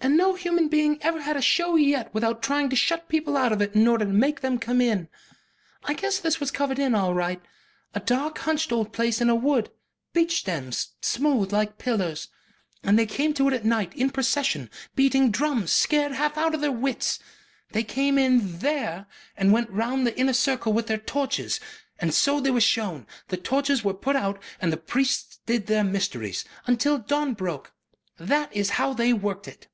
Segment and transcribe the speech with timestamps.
[0.00, 3.52] And no human being ever had a show yet without trying to shut people out
[3.52, 5.08] of it in order to make them come in.
[5.84, 7.40] I guess this was covered in all right.
[7.94, 9.70] A dark hunched old place in a wood.
[10.12, 12.28] Beech stems, smooth, like pillars.
[12.82, 16.54] And they came to it at night, in procession, beating drums, and scared half out
[16.54, 17.18] of their wits.
[17.72, 19.06] They came in THERE
[19.38, 21.60] and went round the inner circle with their torches.
[21.98, 23.06] And so they were shown.
[23.28, 26.44] The torches were put out and the priests did their mysteries.
[26.66, 27.72] Until dawn broke.
[28.18, 29.66] That is how they worked it."